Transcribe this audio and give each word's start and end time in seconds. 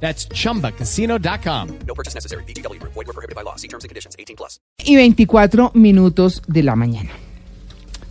That's 0.00 0.28
chumbacasino.com. 0.28 1.68
No 1.86 1.94
purchase 1.94 2.14
necessary. 2.14 2.44
BGW. 2.44 2.78
Void 2.82 3.06
were 3.06 3.12
prohibited 3.14 3.34
by 3.34 3.42
law. 3.42 3.56
See 3.56 3.68
terms 3.68 3.84
and 3.84 3.88
conditions. 3.88 4.14
18 4.18 4.36
plus. 4.36 4.60
y 4.84 4.94
24 4.96 5.72
minutos 5.74 6.42
de 6.46 6.62
la 6.62 6.76
mañana. 6.76 7.10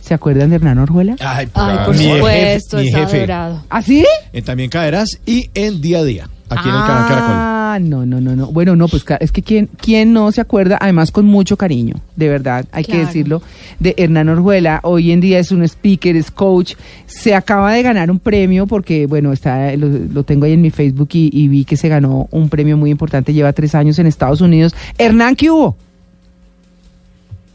¿Se 0.00 0.14
acuerdan 0.14 0.50
de 0.50 0.56
Hernán 0.56 0.78
Orjuela? 0.78 1.16
Ay, 1.20 1.48
Ay, 1.54 1.78
por 1.84 1.96
mi 1.96 2.04
jefe- 2.04 2.16
supuesto, 2.18 2.76
mi 2.78 2.88
es 2.88 2.94
jefe. 2.94 3.16
adorado. 3.18 3.64
¿Ah, 3.70 3.82
sí? 3.82 4.04
En 4.32 4.44
También 4.44 4.70
Caerás 4.70 5.18
y 5.26 5.50
en 5.54 5.80
Día 5.80 5.98
a 5.98 6.04
Día, 6.04 6.24
aquí 6.48 6.68
en 6.68 6.74
el 6.74 6.80
canal 6.82 7.08
Caracol. 7.08 7.55
Ah, 7.76 7.78
no, 7.78 8.06
no, 8.06 8.22
no, 8.22 8.34
no. 8.34 8.46
Bueno, 8.46 8.74
no, 8.74 8.88
pues 8.88 9.04
es 9.20 9.32
que 9.32 9.42
¿quién, 9.42 9.68
quién 9.78 10.14
no 10.14 10.32
se 10.32 10.40
acuerda, 10.40 10.78
además 10.80 11.10
con 11.10 11.26
mucho 11.26 11.58
cariño, 11.58 11.96
de 12.16 12.30
verdad, 12.30 12.64
hay 12.72 12.84
que 12.84 12.96
decirlo, 12.96 13.42
de 13.80 13.94
Hernán 13.98 14.30
Orjuela. 14.30 14.80
Hoy 14.82 15.12
en 15.12 15.20
día 15.20 15.38
es 15.38 15.52
un 15.52 15.62
speaker, 15.62 16.16
es 16.16 16.30
coach. 16.30 16.74
Se 17.04 17.34
acaba 17.34 17.74
de 17.74 17.82
ganar 17.82 18.10
un 18.10 18.18
premio 18.18 18.66
porque, 18.66 19.06
bueno, 19.06 19.30
está 19.30 19.76
lo, 19.76 19.88
lo 19.88 20.22
tengo 20.22 20.46
ahí 20.46 20.54
en 20.54 20.62
mi 20.62 20.70
Facebook 20.70 21.10
y, 21.12 21.28
y 21.30 21.48
vi 21.48 21.66
que 21.66 21.76
se 21.76 21.90
ganó 21.90 22.28
un 22.30 22.48
premio 22.48 22.78
muy 22.78 22.90
importante. 22.90 23.34
Lleva 23.34 23.52
tres 23.52 23.74
años 23.74 23.98
en 23.98 24.06
Estados 24.06 24.40
Unidos. 24.40 24.74
Hernán, 24.96 25.36
¿qué 25.36 25.50
hubo? 25.50 25.76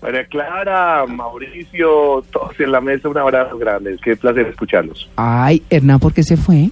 María 0.04 0.26
Clara, 0.26 1.04
Mauricio, 1.08 2.24
todos 2.32 2.60
en 2.60 2.72
la 2.72 2.82
mesa, 2.82 3.10
un 3.10 3.18
abrazo 3.18 3.58
grande. 3.58 3.98
Qué 4.04 4.16
placer 4.16 4.46
escucharlos. 4.46 5.10
Ay, 5.16 5.64
Hernán, 5.72 6.00
¿por 6.00 6.14
qué 6.14 6.22
se 6.22 6.38
fue? 6.38 6.70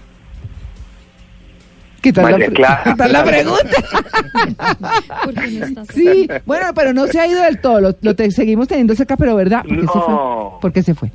¿Qué 2.02 2.14
tal, 2.14 2.26
la, 2.26 2.32
María 2.32 2.46
pre- 2.48 2.56
Clara. 2.56 2.82
¿Qué 2.84 2.94
tal 2.96 3.12
la 3.14 3.24
pregunta? 3.24 3.70
¿Por 5.26 5.34
qué 5.34 5.48
no? 5.76 5.86
Sí, 5.94 6.28
bueno, 6.46 6.68
pero 6.74 6.94
no 6.94 7.08
se 7.08 7.20
ha 7.20 7.28
ido 7.28 7.42
del 7.44 7.60
todo. 7.60 7.82
Lo, 7.82 7.96
lo 8.02 8.16
te- 8.16 8.32
seguimos 8.32 8.68
teniendo 8.68 8.96
cerca, 8.96 9.18
pero 9.18 9.36
¿verdad? 9.36 9.64
¿Por 9.64 9.76
qué 9.78 9.82
se 9.82 9.88
fue? 10.00 10.14
No. 10.14 10.58
¿Por 10.62 10.74
qué 10.74 10.84
se 10.84 10.96
fue? 10.96 11.12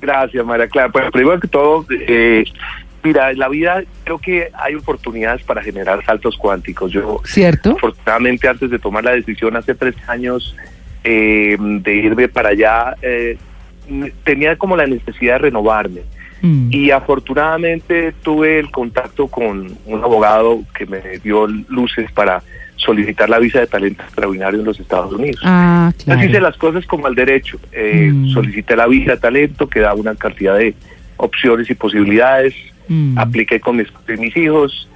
Gracias, 0.00 0.44
María 0.44 0.68
Clara. 0.68 0.90
Pues 0.92 1.10
primero 1.10 1.40
que 1.40 1.48
todo, 1.48 1.86
eh, 1.90 2.44
mira, 3.02 3.30
en 3.30 3.38
la 3.38 3.48
vida 3.48 3.82
creo 4.04 4.18
que 4.18 4.50
hay 4.54 4.74
oportunidades 4.74 5.42
para 5.44 5.62
generar 5.62 6.04
saltos 6.04 6.36
cuánticos. 6.36 6.92
Yo, 6.92 7.20
¿Cierto? 7.24 7.72
afortunadamente, 7.72 8.46
antes 8.48 8.70
de 8.70 8.78
tomar 8.78 9.04
la 9.04 9.12
decisión 9.12 9.56
hace 9.56 9.74
tres 9.74 9.94
años 10.06 10.54
eh, 11.04 11.56
de 11.58 11.94
irme 11.94 12.28
para 12.28 12.50
allá, 12.50 12.94
eh, 13.00 13.38
tenía 14.24 14.56
como 14.56 14.76
la 14.76 14.86
necesidad 14.86 15.34
de 15.34 15.38
renovarme. 15.38 16.02
Mm. 16.42 16.68
Y 16.72 16.90
afortunadamente 16.90 18.12
tuve 18.22 18.58
el 18.58 18.70
contacto 18.70 19.28
con 19.28 19.76
un 19.86 20.04
abogado 20.04 20.62
que 20.76 20.86
me 20.86 21.00
dio 21.22 21.46
luces 21.46 22.10
para 22.12 22.42
solicitar 22.76 23.30
la 23.30 23.38
visa 23.38 23.60
de 23.60 23.66
talento 23.66 24.02
extraordinario 24.02 24.60
en 24.60 24.66
los 24.66 24.78
Estados 24.80 25.12
Unidos. 25.12 25.40
Ah, 25.44 25.90
Así 26.06 26.26
hice 26.26 26.40
las 26.40 26.56
cosas 26.56 26.84
como 26.86 27.06
al 27.06 27.14
derecho. 27.14 27.58
Eh, 27.72 28.10
Mm. 28.12 28.28
Solicité 28.30 28.76
la 28.76 28.86
visa 28.86 29.12
de 29.12 29.18
talento 29.18 29.68
que 29.68 29.80
da 29.80 29.94
una 29.94 30.14
cantidad 30.16 30.58
de 30.58 30.74
opciones 31.16 31.70
y 31.70 31.74
posibilidades. 31.74 32.54
Mm. 32.88 33.16
Apliqué 33.18 33.60
con 33.60 33.76
mis, 33.76 33.90
con 33.90 34.20
mis 34.20 34.36
hijos 34.36 34.88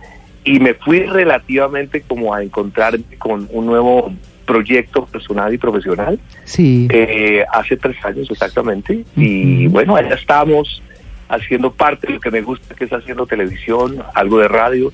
y 0.45 0.61
me 0.61 0.75
fui 0.75 1.01
relativamente 1.01 2.03
como 2.03 2.35
a 2.35 2.43
encontrarme 2.43 3.05
con 3.19 3.49
un 3.51 3.67
nuevo 3.67 4.13
proyecto 4.45 5.05
personal 5.07 5.53
y 5.53 5.59
profesional 5.59 6.19
Sí. 6.45 6.89
eh, 6.91 7.45
hace 7.53 7.77
tres 7.77 7.97
años 8.05 8.31
exactamente. 8.31 9.05
Y 9.17 9.67
bueno, 9.69 9.95
allá 9.97 10.15
estamos 10.15 10.83
haciendo 11.29 11.73
parte 11.73 12.07
de 12.07 12.15
lo 12.15 12.21
que 12.21 12.31
me 12.31 12.41
gusta, 12.43 12.75
que 12.75 12.85
es 12.85 12.93
haciendo 12.93 13.27
televisión, 13.27 14.03
algo 14.15 14.39
de 14.39 14.49
radio 14.49 14.93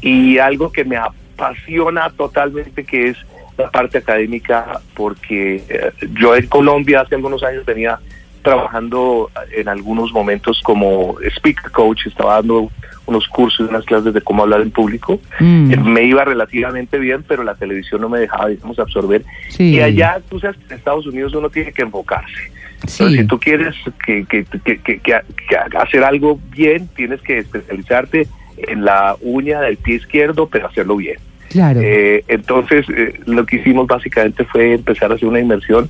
y 0.00 0.38
algo 0.38 0.70
que 0.72 0.84
me 0.84 0.96
apasiona 0.96 2.10
totalmente, 2.10 2.84
que 2.84 3.08
es 3.08 3.18
la 3.56 3.70
parte 3.70 3.98
académica, 3.98 4.80
porque 4.94 5.62
eh, 5.68 5.90
yo 6.18 6.34
en 6.34 6.46
Colombia 6.46 7.02
hace 7.02 7.14
algunos 7.14 7.42
años 7.42 7.64
venía 7.64 7.98
trabajando 8.42 9.30
en 9.56 9.68
algunos 9.68 10.12
momentos 10.12 10.60
como 10.62 11.16
speaker 11.36 11.70
coach, 11.70 12.06
estaba 12.06 12.34
dando 12.34 12.70
unos 13.06 13.26
cursos, 13.28 13.68
unas 13.68 13.84
clases 13.84 14.12
de 14.12 14.20
cómo 14.20 14.42
hablar 14.42 14.60
en 14.60 14.70
público. 14.70 15.18
Mm. 15.40 15.72
Eh, 15.72 15.76
Me 15.78 16.02
iba 16.04 16.24
relativamente 16.24 16.98
bien, 16.98 17.22
pero 17.26 17.42
la 17.42 17.54
televisión 17.54 18.00
no 18.02 18.08
me 18.08 18.18
dejaba, 18.18 18.48
digamos, 18.48 18.78
absorber 18.78 19.24
Sí. 19.48 19.74
y 19.74 19.80
allá, 19.80 20.20
tú 20.28 20.38
sabes, 20.40 20.56
que 20.58 20.66
en 20.66 20.78
Estados 20.78 21.06
Unidos 21.06 21.34
uno 21.34 21.48
tiene 21.48 21.72
que 21.72 21.82
enfocarse. 21.82 22.52
Sí. 22.86 23.02
Entonces, 23.02 23.20
si 23.20 23.26
tú 23.26 23.38
quieres 23.40 23.74
que, 24.06 24.24
que, 24.26 24.44
que, 24.44 24.78
que- 24.80 24.98
que- 25.00 25.00
que 25.00 25.76
hacer 25.78 26.04
algo 26.04 26.38
bien, 26.50 26.88
tienes 26.96 27.20
que 27.22 27.38
especializarte 27.38 28.26
en 28.56 28.84
la 28.84 29.16
uña 29.20 29.60
del 29.60 29.76
pie 29.76 29.96
izquierdo, 29.96 30.48
pero 30.48 30.68
hacerlo 30.68 30.96
bien. 30.96 31.16
Claro. 31.50 31.80
Eh, 31.82 32.24
entonces, 32.28 32.86
eh, 32.88 33.20
lo 33.26 33.44
que 33.46 33.56
hicimos 33.56 33.86
básicamente 33.86 34.44
fue 34.44 34.74
empezar 34.74 35.10
a 35.12 35.14
hacer 35.14 35.28
una 35.28 35.40
inversión. 35.40 35.88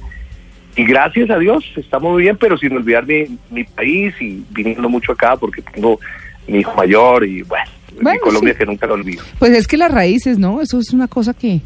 Y 0.76 0.84
gracias 0.84 1.30
a 1.30 1.38
Dios, 1.38 1.64
estamos 1.76 2.12
muy 2.12 2.22
bien, 2.22 2.36
pero 2.36 2.58
sin 2.58 2.72
olvidar 2.76 3.06
mi, 3.06 3.24
mi 3.50 3.64
país 3.64 4.14
y 4.20 4.42
viniendo 4.50 4.88
mucho 4.88 5.12
acá 5.12 5.36
porque 5.36 5.62
tengo 5.62 6.00
mi 6.48 6.58
hijo 6.58 6.74
mayor 6.76 7.24
y 7.24 7.42
bueno, 7.42 7.64
Bueno, 7.94 8.10
mi 8.12 8.18
Colombia 8.18 8.52
sí. 8.54 8.58
que 8.58 8.66
nunca 8.66 8.86
lo 8.86 8.94
olvido. 8.94 9.22
Pues 9.38 9.52
es 9.52 9.66
que 9.68 9.76
las 9.76 9.92
raíces, 9.92 10.38
¿no? 10.38 10.60
Eso 10.60 10.78
es 10.80 10.92
una 10.92 11.06
cosa 11.06 11.32
que, 11.32 11.60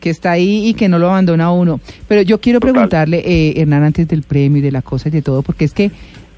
que 0.00 0.10
está 0.10 0.32
ahí 0.32 0.68
y 0.68 0.74
que 0.74 0.88
no 0.88 0.98
lo 0.98 1.08
abandona 1.08 1.50
uno. 1.52 1.80
Pero 2.06 2.22
yo 2.22 2.40
quiero 2.40 2.60
Total. 2.60 2.72
preguntarle, 2.74 3.22
eh, 3.24 3.54
Hernán, 3.60 3.82
antes 3.84 4.06
del 4.08 4.22
premio 4.22 4.58
y 4.58 4.62
de 4.62 4.70
la 4.72 4.82
cosa 4.82 5.08
y 5.08 5.12
de 5.12 5.22
todo, 5.22 5.42
porque 5.42 5.64
es 5.64 5.72
que 5.72 5.90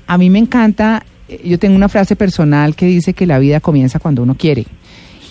a 0.07 0.17
mí 0.19 0.31
me 0.31 0.39
encanta, 0.39 1.05
eh, 1.29 1.41
yo 1.45 1.59
tengo 1.59 1.77
una 1.77 1.89
frase 1.89 2.17
personal 2.17 2.75
que 2.75 2.87
dice 2.87 3.13
que 3.13 3.27
la 3.27 3.39
vida 3.39 3.61
comienza 3.61 3.99
cuando 3.99 4.23
uno 4.23 4.35
quiere. 4.35 4.67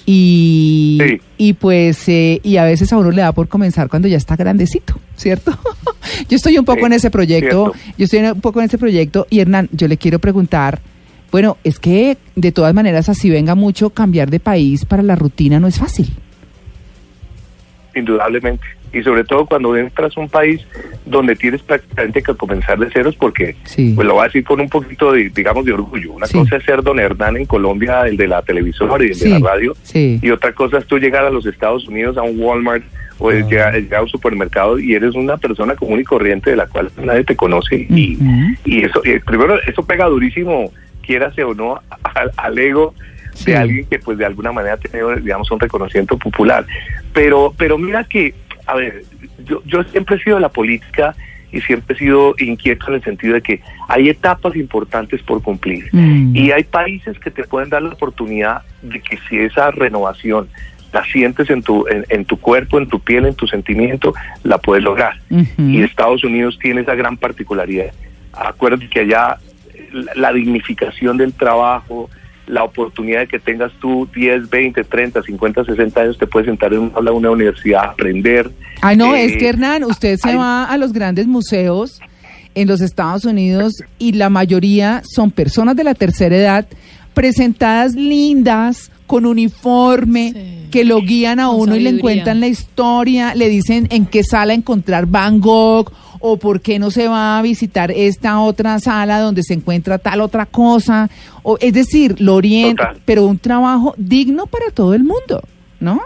Y, 0.06 0.98
Sí. 1.08 1.18
y 1.38 1.54
pues, 1.54 2.08
eh, 2.10 2.40
y 2.44 2.58
a 2.58 2.64
veces 2.64 2.92
a 2.94 2.98
uno 2.98 3.12
le 3.12 3.22
da 3.22 3.32
por 3.32 3.48
comenzar 3.48 3.90
cuando 3.90 4.08
ya 4.08 4.18
está 4.18 4.36
grandecito, 4.36 5.00
¿cierto? 5.16 5.52
yo 6.30 6.36
estoy 6.36 6.58
un 6.58 6.66
poco 6.66 6.80
Sí, 6.80 6.86
en 6.86 6.94
ese 6.94 7.12
proyecto, 7.12 7.74
cierto. 7.74 7.96
yo 7.98 8.06
estoy 8.06 8.20
un 8.22 8.42
poco 8.42 8.60
en 8.60 8.66
ese 8.66 8.78
proyecto 8.78 9.28
y 9.30 9.40
Hernán, 9.40 9.70
yo 9.72 9.88
le 9.88 9.98
quiero 9.98 10.20
preguntar, 10.20 10.82
bueno, 11.32 11.58
es 11.64 11.78
que 11.80 12.18
de 12.36 12.52
todas 12.52 12.74
maneras 12.74 13.08
así 13.10 13.30
venga 13.30 13.54
mucho 13.54 13.92
cambiar 13.92 14.32
de 14.32 14.40
país 14.40 14.86
para 14.86 15.04
la 15.04 15.16
rutina 15.16 15.60
no 15.60 15.68
es 15.68 15.78
fácil. 15.78 16.10
Indudablemente. 18.00 18.64
Y 18.92 19.04
sobre 19.04 19.24
todo 19.24 19.46
cuando 19.46 19.78
entras 19.78 20.18
a 20.18 20.20
un 20.20 20.30
país 20.30 20.66
donde 21.06 21.36
tienes 21.36 21.62
prácticamente 21.62 22.24
que 22.24 22.34
comenzar 22.34 22.80
de 22.80 22.90
ceros, 22.90 23.16
porque, 23.16 23.56
Sí. 23.66 23.94
pues 23.96 24.08
lo 24.08 24.16
voy 24.16 24.22
a 24.24 24.26
decir 24.26 24.44
con 24.44 24.60
un 24.60 24.68
poquito 24.70 25.12
de, 25.12 25.30
digamos, 25.30 25.64
de 25.66 25.74
orgullo. 25.74 26.14
Una 26.14 26.26
Sí. 26.26 26.38
cosa 26.40 26.56
es 26.58 26.64
ser 26.64 26.82
don 26.82 27.00
Hernán 27.00 27.38
en 27.38 27.46
Colombia, 27.46 28.08
el 28.08 28.18
de 28.18 28.28
la 28.28 28.42
televisora 28.42 29.04
y 29.04 29.10
el 29.10 29.16
Sí, 29.16 29.30
de 29.30 29.40
la 29.40 29.48
radio. 29.48 29.76
Y 29.94 30.30
otra 30.32 30.54
cosa 30.54 30.80
es 30.80 30.88
tú 30.88 30.98
llegar 30.98 31.24
a 31.24 31.30
los 31.30 31.46
Estados 31.46 31.88
Unidos, 31.88 32.18
a 32.18 32.24
un 32.24 32.40
Walmart 32.40 32.84
o 33.20 33.30
Ah. 33.30 33.34
llegar, 33.34 33.76
llegar 33.76 34.00
a 34.00 34.04
un 34.04 34.10
supermercado 34.10 34.80
y 34.80 34.96
eres 34.96 35.14
una 35.14 35.38
persona 35.38 35.76
común 35.76 36.00
y 36.00 36.04
corriente 36.04 36.50
de 36.50 36.56
la 36.56 36.66
cual 36.66 36.90
nadie 37.04 37.24
te 37.24 37.36
conoce. 37.36 37.76
Y, 37.90 38.18
y 38.66 38.86
eso, 38.86 39.02
y 39.06 39.20
primero, 39.20 39.62
eso 39.68 39.84
pega 39.86 40.06
durísimo, 40.06 40.72
quiérase 41.06 41.44
o 41.44 41.54
no, 41.54 41.80
al, 42.16 42.32
al 42.38 42.58
ego 42.58 42.96
Sí. 43.40 43.52
de 43.52 43.58
alguien 43.58 43.86
que 43.86 44.00
pues 44.00 44.18
de 44.18 44.26
alguna 44.26 44.52
manera 44.52 44.76
ha 44.76 44.78
tenido, 44.78 45.16
digamos, 45.16 45.50
un 45.52 45.60
reconocimiento 45.60 46.18
popular. 46.18 46.66
Pero, 47.14 47.54
pero 47.58 47.78
mira 47.78 48.04
que, 48.04 48.34
a 48.66 48.76
ver, 48.76 49.04
yo, 49.46 49.62
yo 49.66 49.84
siempre 49.84 50.18
he 50.18 50.20
sido 50.20 50.36
de 50.36 50.42
la 50.42 50.50
política 50.50 51.16
y 51.52 51.62
siempre 51.62 51.96
he 51.96 52.00
sido 52.00 52.36
inquieto 52.38 52.88
en 52.90 52.96
el 52.96 53.04
sentido 53.04 53.34
de 53.34 53.42
que 53.42 53.62
hay 53.88 54.10
etapas 54.10 54.56
importantes 54.56 55.22
por 55.24 55.42
cumplir. 55.42 55.90
Mm. 55.92 56.36
Y 56.36 56.52
hay 56.52 56.64
países 56.64 57.18
que 57.20 57.32
te 57.32 57.44
pueden 57.44 57.70
dar 57.70 57.82
la 57.82 57.90
oportunidad 57.90 58.62
de 58.82 59.00
que 59.00 59.18
si 59.28 59.40
esa 59.40 59.72
renovación 59.72 60.48
la 60.92 61.04
sientes 61.06 61.50
en 61.50 61.62
tu, 61.62 61.88
en, 61.88 62.06
en 62.10 62.26
tu 62.26 62.38
cuerpo, 62.38 62.78
en 62.78 62.88
tu 62.88 63.00
piel, 63.00 63.26
en 63.26 63.36
tu 63.36 63.48
sentimiento, 63.48 64.14
la 64.44 64.58
puedes 64.58 64.84
lograr. 64.84 65.20
Y 65.58 65.82
Estados 65.82 66.24
Unidos 66.24 66.58
tiene 66.60 66.82
esa 66.82 66.96
gran 66.96 67.18
particularidad. 67.18 67.92
Acuérdate 68.34 68.90
que 68.90 69.02
allá 69.02 69.38
la, 69.92 70.12
la 70.16 70.34
dignificación 70.34 71.18
del 71.18 71.34
trabajo, 71.34 72.10
la 72.50 72.64
oportunidad 72.64 73.20
de 73.22 73.28
que 73.28 73.40
tengas 73.40 73.72
tú 73.80 74.08
10, 74.16 74.50
20, 74.50 74.84
30, 74.84 75.22
50, 75.22 75.64
60 75.66 76.02
años, 76.02 76.18
te 76.18 76.28
puedes 76.28 76.48
sentar 76.48 76.74
en 76.74 76.92
una 76.96 77.12
una 77.12 77.32
universidad, 77.32 77.84
aprender. 77.92 78.50
Ah, 78.82 78.96
no, 78.96 79.16
Eh, 79.16 79.26
es 79.26 79.38
que 79.38 79.48
Hernán, 79.50 79.84
usted 79.84 80.18
se 80.18 80.30
hay- 80.30 80.36
va 80.36 80.66
a 80.66 80.78
los 80.78 80.92
grandes 80.92 81.28
museos 81.28 82.00
en 82.56 82.68
los 82.68 82.82
Estados 82.82 83.26
Unidos 83.26 83.74
y 84.00 84.14
la 84.14 84.30
mayoría 84.30 85.02
son 85.06 85.32
personas 85.32 85.76
de 85.76 85.84
la 85.84 85.94
tercera 85.94 86.36
edad 86.36 86.68
presentadas 87.14 87.94
lindas, 87.96 88.92
con 89.06 89.26
uniforme, 89.26 90.32
Sí. 90.34 90.70
que 90.72 90.84
lo 90.86 91.02
guían 91.02 91.40
a 91.40 91.48
Con 91.48 91.62
uno 91.62 91.76
y 91.76 91.80
le 91.80 91.90
encuentran 91.90 92.40
la 92.40 92.48
historia, 92.48 93.34
le 93.36 93.50
dicen 93.50 93.88
en 93.90 94.06
qué 94.06 94.24
sala 94.24 94.54
encontrar 94.54 95.06
Van 95.08 95.40
Gogh 95.40 95.92
o 96.20 96.38
por 96.38 96.62
qué 96.62 96.80
no 96.80 96.92
se 96.92 97.08
va 97.08 97.38
a 97.38 97.42
visitar 97.42 97.92
esta 97.92 98.40
otra 98.40 98.80
sala 98.80 99.20
donde 99.20 99.44
se 99.44 99.54
encuentra 99.54 99.98
tal 99.98 100.22
otra 100.22 100.46
cosa. 100.46 101.10
O, 101.44 101.58
es 101.62 101.74
decir, 101.74 102.20
lo 102.20 102.36
orienta, 102.36 102.94
pero 103.06 103.26
un 103.26 103.40
trabajo 103.40 103.94
digno 103.98 104.46
para 104.48 104.70
todo 104.72 104.94
el 104.94 105.04
mundo, 105.04 105.42
¿no? 105.80 106.02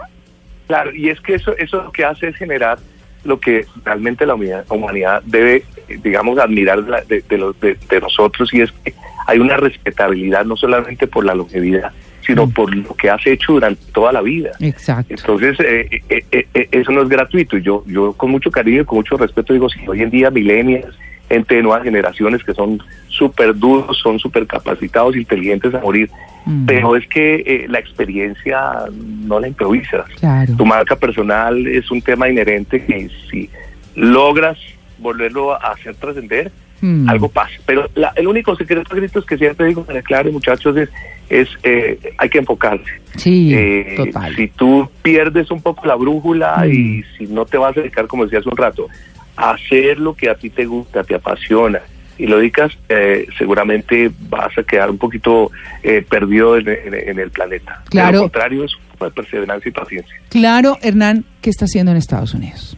Claro, 0.66 0.94
y 0.94 1.08
es 1.10 1.20
que 1.20 1.34
eso, 1.34 1.56
eso 1.58 1.82
lo 1.82 1.92
que 1.92 2.04
hace 2.04 2.28
es 2.28 2.36
generar 2.36 2.78
lo 3.24 3.40
que 3.40 3.66
realmente 3.84 4.24
la 4.26 4.34
humanidad, 4.34 5.22
debe, 5.24 5.64
digamos, 6.02 6.38
admirar 6.38 6.82
de, 6.84 6.90
la- 6.90 7.00
de- 7.02 7.22
de 7.28 7.38
los- 7.38 7.58
de 7.60 8.00
nosotros, 8.00 8.52
y 8.52 8.60
es 8.60 8.70
que 8.84 8.94
hay 9.26 9.38
una 9.38 9.56
respetabilidad 9.56 10.44
no 10.44 10.56
solamente 10.56 11.06
por 11.06 11.24
la 11.24 11.34
longevidad, 11.34 11.90
sino 12.26 12.48
por 12.48 12.74
lo 12.74 12.94
que 12.94 13.10
has 13.10 13.26
hecho 13.26 13.52
durante 13.54 13.84
toda 13.92 14.12
la 14.12 14.22
vida. 14.22 14.50
Exacto. 14.60 15.14
Entonces, 15.14 15.58
eh, 15.60 16.00
eh, 16.08 16.46
eh, 16.54 16.68
eso 16.72 16.92
no 16.92 17.02
es 17.02 17.08
gratuito. 17.08 17.56
Y 17.56 17.62
Yo, 17.62 17.84
yo 17.86 18.12
con 18.12 18.30
mucho 18.30 18.50
cariño 18.50 18.82
y 18.82 18.84
con 18.84 18.96
mucho 18.98 19.16
respeto 19.16 19.52
digo, 19.52 19.68
si 19.68 19.86
hoy 19.86 20.02
en 20.02 20.10
día 20.10 20.30
millennials, 20.30 20.96
gente 21.28 21.56
de 21.56 21.62
nuevas 21.62 21.82
generaciones 21.82 22.44
que 22.44 22.54
son 22.54 22.82
súper 23.08 23.54
duros, 23.54 23.98
son 23.98 24.18
súper 24.18 24.46
capacitados, 24.46 25.16
inteligentes 25.16 25.74
a 25.74 25.80
morir, 25.80 26.10
Mm. 26.46 26.66
pero 26.66 26.94
es 26.94 27.06
que 27.08 27.64
la 27.68 27.78
experiencia 27.78 28.60
no 28.92 29.40
la 29.40 29.48
improvisas. 29.48 30.06
Claro. 30.20 30.54
Tu 30.56 30.66
marca 30.66 30.94
personal 30.94 31.66
es 31.66 31.90
un 31.90 32.02
tema 32.02 32.28
inherente 32.28 32.84
que 32.84 33.08
si 33.30 33.48
logras 33.94 34.58
volverlo 34.98 35.54
a 35.54 35.72
hacer 35.72 35.94
trascender, 35.94 36.52
Mm. 36.86 37.08
algo 37.08 37.28
pasa. 37.30 37.54
Pero 37.64 37.88
la- 37.94 38.12
el 38.14 38.26
único 38.26 38.54
secreto 38.56 38.94
gritos 38.94 39.24
que 39.24 39.38
siempre 39.38 39.66
digo, 39.68 39.84
para 39.84 40.02
claro, 40.02 40.30
muchachos, 40.30 40.76
es, 40.76 40.90
es 41.30 41.48
eh, 41.62 41.98
hay 42.18 42.28
que 42.28 42.38
enfocarse. 42.38 42.84
Sí, 43.16 43.54
Eh, 43.54 43.94
total. 43.96 44.36
Si 44.36 44.48
tú 44.48 44.90
pierdes 45.02 45.50
un 45.50 45.62
poco 45.62 45.86
la 45.86 45.94
brújula 45.94 46.58
Mm. 46.66 46.70
y 46.72 47.02
si 47.16 47.26
no 47.26 47.46
te 47.46 47.56
vas 47.56 47.74
a 47.76 47.80
dedicar, 47.80 48.06
como 48.06 48.24
decía 48.24 48.40
hace 48.40 48.48
un 48.50 48.56
rato, 48.56 48.88
a 49.36 49.52
hacer 49.52 49.98
lo 49.98 50.14
que 50.14 50.28
a 50.28 50.34
ti 50.34 50.50
te 50.50 50.66
gusta, 50.66 51.02
te 51.04 51.14
apasiona 51.14 51.80
y 52.18 52.26
lo 52.26 52.36
dedicas, 52.36 52.76
eh, 52.90 53.26
seguramente 53.38 54.10
vas 54.28 54.56
a 54.58 54.62
quedar 54.62 54.90
un 54.90 54.98
poquito 54.98 55.50
eh, 55.82 56.04
perdido 56.08 56.58
en, 56.58 56.68
en- 56.68 56.94
en 57.08 57.18
el 57.18 57.30
planeta. 57.30 57.80
De 57.86 57.90
Claro. 57.92 58.16
lo 58.18 58.22
contrario, 58.24 58.64
es 58.64 58.72
de 59.00 59.10
perseverancia 59.10 59.68
y 59.68 59.72
paciencia. 59.72 60.14
Claro, 60.28 60.76
Hernán, 60.82 61.24
¿qué 61.40 61.48
está 61.50 61.64
haciendo 61.64 61.92
en 61.92 61.96
Estados 61.98 62.34
Unidos? 62.34 62.76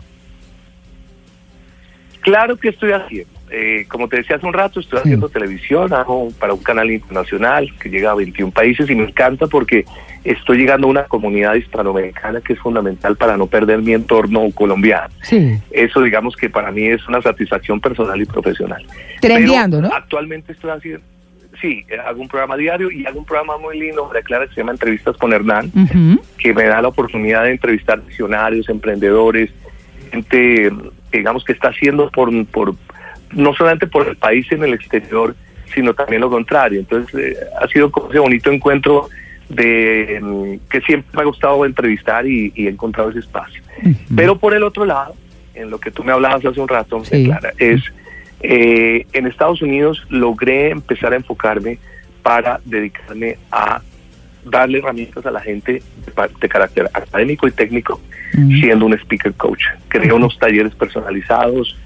Claro 2.20 2.56
que 2.56 2.68
estoy 2.70 2.92
haciendo. 2.92 3.35
Eh, 3.50 3.84
como 3.88 4.08
te 4.08 4.16
decía 4.16 4.36
hace 4.36 4.46
un 4.46 4.52
rato, 4.52 4.80
estoy 4.80 4.98
Sí. 4.98 5.02
haciendo 5.04 5.28
televisión, 5.28 5.92
hago 5.92 6.28
para 6.40 6.52
un 6.52 6.62
canal 6.62 6.90
internacional 6.90 7.72
que 7.78 7.88
llega 7.88 8.10
a 8.10 8.14
21 8.14 8.50
países 8.50 8.90
y 8.90 8.94
me 8.94 9.04
encanta 9.04 9.46
porque 9.46 9.84
estoy 10.24 10.58
llegando 10.58 10.88
a 10.88 10.90
una 10.90 11.04
comunidad 11.04 11.54
hispanoamericana 11.54 12.40
que 12.40 12.54
es 12.54 12.58
fundamental 12.58 13.16
para 13.16 13.36
no 13.36 13.46
perder 13.46 13.82
mi 13.82 13.92
entorno 13.94 14.50
colombiano. 14.52 15.08
Sí. 15.22 15.56
Eso 15.70 16.02
digamos 16.02 16.34
que 16.34 16.50
para 16.50 16.72
mí 16.72 16.86
es 16.86 17.06
una 17.06 17.22
satisfacción 17.22 17.80
personal 17.80 18.20
y 18.20 18.24
profesional. 18.24 18.84
Trendeando, 19.20 19.80
¿no? 19.80 19.90
Actualmente 19.94 20.50
estoy 20.52 20.70
haciendo, 20.72 21.02
sí, 21.60 21.84
eh, 21.88 21.98
hago 22.04 22.20
un 22.20 22.28
programa 22.28 22.56
diario 22.56 22.90
y 22.90 23.06
hago 23.06 23.20
un 23.20 23.24
programa 23.24 23.58
muy 23.58 23.78
lindo, 23.78 24.06
María 24.06 24.22
Clara, 24.22 24.46
que 24.48 24.54
se 24.54 24.60
llama 24.60 24.72
Entrevistas 24.72 25.16
con 25.16 25.32
Hernán 25.32 25.70
que 26.38 26.52
me 26.52 26.64
da 26.64 26.82
la 26.82 26.88
oportunidad 26.88 27.44
de 27.44 27.52
entrevistar 27.52 28.02
visionarios, 28.04 28.68
emprendedores, 28.68 29.50
gente, 30.10 30.70
que 31.12 31.18
digamos, 31.18 31.44
que 31.44 31.52
está 31.52 31.68
haciendo 31.68 32.10
por, 32.10 32.30
por 32.46 32.74
no 33.36 33.54
solamente 33.54 33.86
por 33.86 34.08
el 34.08 34.16
país 34.16 34.50
en 34.50 34.64
el 34.64 34.74
exterior, 34.74 35.36
sino 35.74 35.94
también 35.94 36.22
lo 36.22 36.30
contrario. 36.30 36.80
Entonces, 36.80 37.14
eh, 37.14 37.36
ha 37.60 37.68
sido 37.68 37.90
como 37.90 38.10
ese 38.10 38.18
bonito 38.18 38.50
encuentro 38.50 39.08
de 39.48 40.18
mm, 40.20 40.68
que 40.70 40.80
siempre 40.80 41.10
me 41.14 41.22
ha 41.22 41.26
gustado 41.26 41.64
entrevistar 41.64 42.26
y, 42.26 42.52
y 42.56 42.66
he 42.66 42.70
encontrado 42.70 43.10
ese 43.10 43.20
espacio. 43.20 43.62
Pero 44.14 44.38
por 44.38 44.54
el 44.54 44.62
otro 44.62 44.84
lado, 44.84 45.14
en 45.54 45.70
lo 45.70 45.78
que 45.78 45.90
tú 45.90 46.02
me 46.02 46.12
hablabas 46.12 46.44
hace 46.44 46.60
un 46.60 46.68
rato, 46.68 47.04
Sí. 47.04 47.24
Clara, 47.24 47.52
es 47.58 47.82
eh, 48.40 49.06
en 49.12 49.26
Estados 49.26 49.62
Unidos 49.62 50.04
logré 50.08 50.70
empezar 50.70 51.12
a 51.12 51.16
enfocarme 51.16 51.78
para 52.22 52.60
dedicarme 52.64 53.38
a 53.50 53.80
darle 54.44 54.78
herramientas 54.78 55.24
a 55.26 55.30
la 55.30 55.40
gente 55.40 55.82
de, 56.04 56.28
de 56.40 56.48
carácter 56.48 56.88
académico 56.92 57.48
y 57.48 57.52
técnico, 57.52 58.00
siendo 58.60 58.86
un 58.86 58.94
speaker 58.94 59.32
coach. 59.34 59.62
Creé 59.88 60.12
unos 60.12 60.38
talleres 60.38 60.74
personalizados, 60.74 61.76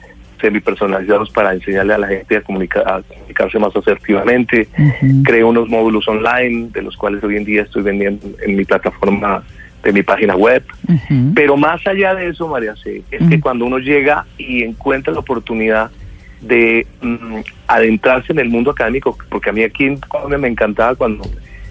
semi-personalizados 0.41 1.31
para 1.31 1.53
enseñarle 1.53 1.95
a 1.95 1.99
la 1.99 2.07
gente 2.09 2.37
a, 2.37 2.43
comunica- 2.43 2.83
a 2.87 3.03
comunicarse 3.03 3.59
más 3.59 3.75
asertivamente. 3.77 4.69
Creo 5.25 5.49
unos 5.49 5.69
módulos 5.69 6.07
online, 6.09 6.69
de 6.73 6.83
los 6.83 6.97
cuales 6.97 7.23
hoy 7.23 7.37
en 7.37 7.45
día 7.45 7.63
estoy 7.63 7.83
vendiendo 7.83 8.27
en 8.45 8.57
mi 8.57 8.65
plataforma 8.65 9.43
de 9.83 9.93
mi 9.93 10.03
página 10.03 10.37
web. 10.37 10.63
Pero 11.35 11.57
más 11.57 11.87
allá 11.87 12.15
de 12.15 12.29
eso, 12.29 12.47
María 12.49 12.75
C, 12.77 13.03
es 13.11 13.29
que 13.29 13.41
cuando 13.41 13.65
uno 13.65 13.79
llega 13.79 14.27
y 14.37 14.63
encuentra 14.63 15.13
la 15.13 15.21
oportunidad 15.21 15.91
de 16.43 16.87
mm, 17.03 17.41
adentrarse 17.67 18.33
en 18.33 18.39
el 18.39 18.49
mundo 18.49 18.71
académico, 18.71 19.17
porque 19.31 19.51
a 19.51 19.53
mí 19.53 19.63
aquí 19.63 19.85
en 19.85 19.99
Colombia 19.99 20.39
me 20.39 20.49
encantaba 20.49 20.95
cuando 20.95 21.25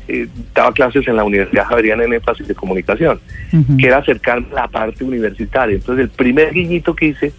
eh, 0.07 0.27
daba 0.55 0.71
clases 0.73 1.07
en 1.07 1.15
la 1.15 1.23
Universidad 1.23 1.65
Javeriana 1.65 2.03
en 2.03 2.13
énfasis 2.13 2.47
de 2.47 2.55
comunicación, 2.55 3.19
que 3.79 3.87
era 3.87 3.97
acercarme 3.97 4.47
a 4.53 4.61
la 4.61 4.67
parte 4.67 5.03
universitaria. 5.03 5.75
Entonces, 5.75 6.03
el 6.05 6.09
primer 6.09 6.51
guiñito 6.53 6.95
que 6.95 7.07
hice 7.07 7.31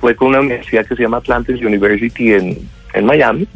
fue 0.00 0.14
con 0.14 0.28
una 0.28 0.40
universidad 0.40 0.86
que 0.86 0.96
se 0.96 1.02
llama 1.02 1.18
Atlantis 1.18 1.60
University 1.62 2.32
en, 2.32 2.58
en 2.94 3.04
Miami. 3.04 3.46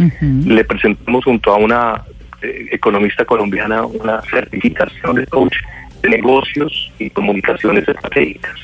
Le 0.46 0.64
presentamos 0.64 1.24
junto 1.24 1.52
a 1.52 1.56
una 1.56 2.02
eh, 2.42 2.68
economista 2.70 3.24
colombiana 3.24 3.84
una 3.84 4.20
certificación 4.22 5.16
de 5.16 5.26
coach 5.26 5.56
de 6.02 6.08
negocios 6.08 6.92
y 6.98 7.10
comunicaciones 7.10 7.88
estratégicas. 7.88 8.54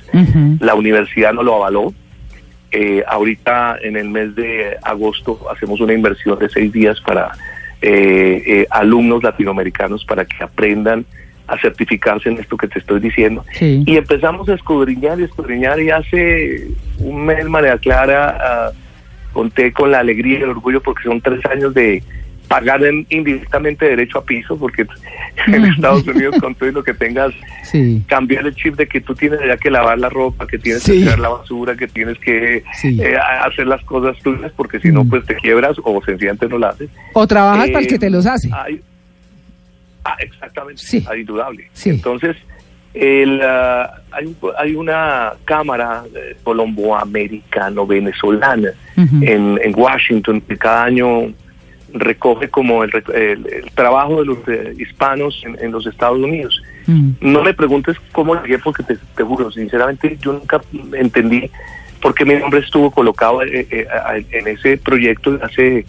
La 0.61 0.75
universidad 0.75 1.33
no 1.33 1.43
lo 1.43 1.55
avaló. 1.55 1.95
Eh, 2.71 3.03
ahorita 3.07 3.79
en 3.81 3.97
el 3.97 4.11
mes 4.11 4.35
de 4.35 4.77
agosto 4.83 5.41
hacemos 5.51 5.81
una 5.81 5.95
inversión 5.95 6.39
de 6.39 6.51
seis 6.51 6.71
días 6.71 7.01
para 7.01 7.33
eh, 7.81 8.43
eh, 8.45 8.67
alumnos 8.71 9.23
latinoamericanos 9.23 10.05
para 10.05 10.25
que 10.25 10.43
aprendan 10.45 11.07
a 11.49 11.59
certificarse 11.59 12.29
en 12.29 12.39
esto 12.39 12.57
que 12.57 12.69
te 12.69 12.79
estoy 12.79 13.01
diciendo. 13.01 13.45
Sí. 13.53 13.83
Y 13.87 13.97
empezamos 13.97 14.49
a 14.49 14.55
escudriñar 14.55 15.19
y 15.19 15.25
escudriñar 15.25 15.81
y 15.81 15.91
hace 15.91 16.69
un 16.99 17.25
mes, 17.27 17.45
María 17.47 17.79
Clara, 17.79 18.37
ah, 18.41 18.73
conté 19.33 19.73
con 19.73 19.91
la 19.91 20.01
alegría 20.01 20.39
y 20.39 20.43
el 20.43 20.51
orgullo 20.51 20.83
porque 20.83 21.05
son 21.05 21.21
tres 21.21 21.45
años 21.47 21.73
de 21.75 22.03
pagar 22.49 22.83
en- 22.83 23.07
indirectamente 23.11 23.85
derecho 23.85 24.19
a 24.19 24.25
piso, 24.25 24.57
porque 24.59 24.87
en 25.49 25.65
Estados 25.67 26.07
Unidos 26.07 26.37
con 26.41 26.55
todo 26.55 26.69
y 26.69 26.73
lo 26.73 26.83
que 26.83 26.95
tengas, 26.95 27.33
Sí. 27.65 28.03
cambiar 28.09 28.47
el 28.47 28.55
chip 28.55 28.77
de 28.77 28.87
que 28.87 29.03
tú 29.03 29.15
tienes 29.15 29.39
ya 29.47 29.59
que 29.59 29.71
lavar 29.71 29.99
la 29.99 30.09
ropa, 30.09 30.47
que 30.47 30.59
tienes 30.59 30.83
Sí. 30.83 30.93
que 30.93 30.99
tirar 31.01 31.19
la 31.19 31.29
basura, 31.29 31.77
que 31.77 31.87
tienes 31.89 32.19
que 32.19 32.63
eh, 32.85 33.17
hacer 33.43 33.67
las 33.67 33.85
cosas 33.85 34.17
tuyas, 34.23 34.51
porque 34.57 34.81
si 34.81 34.89
no, 34.89 35.05
Mm. 35.05 35.09
pues 35.11 35.27
te 35.27 35.35
quiebras 35.37 35.77
o 35.85 36.03
sencillamente 36.05 36.49
no 36.49 36.57
lo 36.59 36.69
haces. 36.69 36.89
O 37.13 37.27
trabajas 37.27 37.69
Eh, 37.69 37.73
para 37.73 37.83
el 37.85 37.89
que 37.91 37.99
te 37.99 38.09
los 38.09 38.25
hace. 38.27 38.49
hay- 38.53 38.81
ah, 40.13 40.17
exactamente, 40.21 40.83
Sí. 40.83 41.05
indudable. 41.17 41.69
Sí. 41.73 41.91
Entonces, 41.91 42.37
el, 42.95 43.41
ah, 43.43 44.01
hay, 44.11 44.27
un- 44.27 44.37
hay 44.59 44.75
una 44.75 45.33
cámara 45.45 46.05
eh, 46.15 46.37
colomboamericano-venezolana 46.43 48.71
en, 48.97 49.61
en 49.63 49.73
Washington 49.77 50.41
que 50.41 50.57
cada 50.57 50.85
año 50.85 51.33
recoge 51.93 52.49
como 52.49 52.85
el, 52.85 52.91
el- 53.15 53.47
el 53.47 53.71
trabajo 53.75 54.21
de 54.21 54.27
los 54.27 54.39
eh, 54.49 54.75
hispanos 54.79 55.43
en, 55.47 55.57
en 55.65 55.73
los 55.73 55.87
Estados 55.87 56.19
Unidos. 56.19 56.61
Mm. 56.87 57.11
No 57.21 57.43
me 57.43 57.55
preguntes 57.55 57.97
cómo 58.13 58.35
llegué 58.43 58.59
porque 58.59 58.83
te, 58.83 58.97
te 59.17 59.23
juro, 59.23 59.51
sinceramente 59.51 60.19
yo 60.21 60.33
nunca 60.35 60.61
entendí 60.93 61.51
por 62.03 62.15
qué 62.15 62.25
mi 62.25 62.35
nombre 62.35 62.61
estuvo 62.61 62.91
colocado 62.91 63.43
eh, 63.43 63.67
eh, 63.71 63.87
en 64.33 64.49
ese 64.49 64.77
proyecto 64.77 65.39
hace 65.43 65.87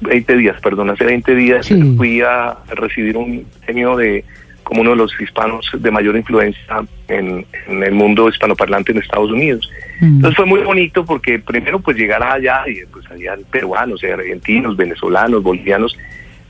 20 0.00 0.36
días, 0.36 0.60
perdón, 0.62 0.90
hace 0.90 1.04
20 1.04 1.34
días 1.34 1.66
Sí. 1.66 1.94
fui 1.96 2.20
a 2.20 2.56
recibir 2.74 3.16
un 3.16 3.44
premio 3.64 3.96
de 3.96 4.24
como 4.64 4.82
uno 4.82 4.90
de 4.90 4.96
los 4.96 5.20
hispanos 5.20 5.68
de 5.76 5.90
mayor 5.90 6.16
influencia 6.16 6.82
en, 7.08 7.44
en 7.68 7.82
el 7.82 7.92
mundo 7.92 8.28
hispanoparlante 8.28 8.92
en 8.92 8.98
Estados 8.98 9.30
Unidos. 9.30 9.68
Mm. 10.00 10.16
Entonces 10.16 10.36
fue 10.36 10.46
muy 10.46 10.60
bonito 10.60 11.04
porque 11.04 11.38
primero 11.40 11.80
pues 11.80 11.96
llegar 11.96 12.22
allá 12.22 12.62
y 12.68 12.86
pues 12.86 13.04
había 13.10 13.34
peruanos, 13.50 14.02
argentinos, 14.04 14.76
venezolanos, 14.76 15.42
bolivianos, 15.42 15.96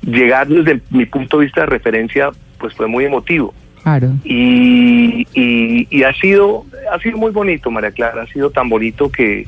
llegar 0.03 0.47
desde 0.47 0.81
mi 0.91 1.07
punto 1.07 1.39
de 1.39 1.47
vista 1.47 1.63
de 1.63 1.67
referencia 1.69 2.31
pues 2.59 2.75
fue 2.75 2.87
muy 2.87 3.05
emotivo 3.07 3.55
Claro. 3.83 4.11
y, 4.25 5.27
y, 5.35 5.87
y 5.91 6.03
ha 6.05 6.13
sido 6.15 6.65
ha 6.93 6.99
sido 7.01 7.17
muy 7.19 7.33
bonito 7.33 7.71
María 7.71 7.91
Clara 7.91 8.23
ha 8.23 8.27
sido 8.27 8.51
tan 8.51 8.69
bonito 8.69 9.11
que 9.11 9.47